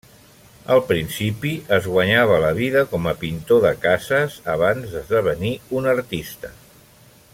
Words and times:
Al 0.75 0.79
principi 0.91 1.51
es 1.77 1.89
guanyava 1.95 2.39
la 2.45 2.49
vida 2.59 2.83
com 2.93 3.05
a 3.11 3.15
pintor 3.25 3.61
de 3.67 3.75
cases 3.85 4.39
abans 4.55 4.97
d'esdevenir 4.97 5.53
un 5.83 5.91
artista. 5.93 6.53